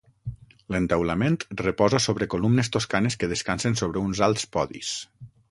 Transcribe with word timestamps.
L'entaulament 0.75 1.37
reposa 1.61 1.99
sobre 2.05 2.29
columnes 2.35 2.73
toscanes 2.77 3.19
que 3.25 3.31
descansen 3.35 3.79
sobre 3.83 4.05
uns 4.09 4.25
alts 4.31 4.49
podis. 4.59 4.93